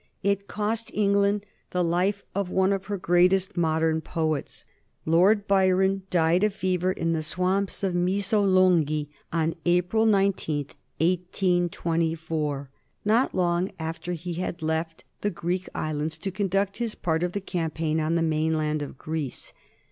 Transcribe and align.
It 0.23 0.47
cost 0.47 0.89
England 0.95 1.45
the 1.69 1.83
life 1.83 2.23
of 2.33 2.49
one 2.49 2.73
of 2.73 2.85
her 2.85 2.97
greatest 2.97 3.55
modern 3.55 4.01
poets. 4.01 4.65
Lord 5.05 5.47
Byron 5.47 6.01
died 6.09 6.43
of 6.43 6.55
fever 6.55 6.91
in 6.91 7.13
the 7.13 7.21
swamps 7.21 7.83
of 7.83 7.93
Missolonghi 7.93 9.11
on 9.31 9.53
April 9.63 10.07
19, 10.07 10.69
1824, 10.97 12.71
not 13.05 13.35
long 13.35 13.69
after 13.77 14.13
he 14.13 14.33
had 14.33 14.63
left 14.63 15.03
the 15.21 15.29
Greek 15.29 15.69
Islands 15.75 16.17
to 16.17 16.31
conduct 16.31 16.77
his 16.77 16.95
part 16.95 17.21
of 17.21 17.33
the 17.33 17.39
campaign 17.39 17.99
on 17.99 18.15
the 18.15 18.23
mainland 18.23 18.81
of 18.81 18.97
Greece. 18.97 19.53